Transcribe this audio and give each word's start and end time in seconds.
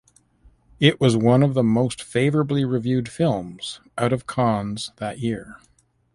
It 0.79 0.99
was 0.99 1.15
one 1.15 1.43
of 1.43 1.53
the 1.53 1.61
most 1.61 2.01
favourably 2.01 2.65
reviewed 2.65 3.07
films 3.07 3.81
out 3.99 4.11
of 4.11 4.25
Cannes 4.25 4.89
that 4.97 5.19
year. 5.19 5.57